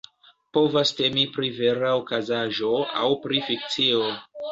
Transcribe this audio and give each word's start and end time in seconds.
Povas 0.57 0.93
temi 1.01 1.25
pri 1.35 1.49
vera 1.57 1.91
okazaĵo 1.97 2.71
aŭ 3.03 3.11
pri 3.27 3.43
fikcio. 3.51 4.09